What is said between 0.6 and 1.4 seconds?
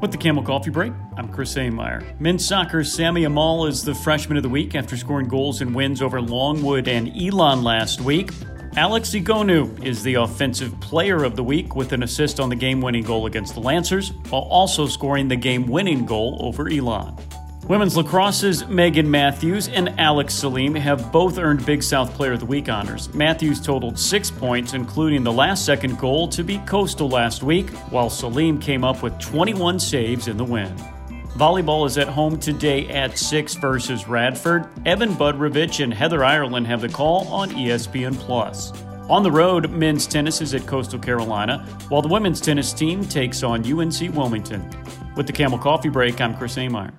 Break, I'm